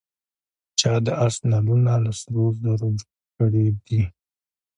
چا 0.79 0.93
د 1.05 1.07
آس 1.25 1.35
نعلونه 1.49 1.93
له 2.03 2.11
سرو 2.19 2.43
زرو 2.61 2.89
جوړ 2.99 3.25
کړي 3.37 3.67
دي. 3.85 4.01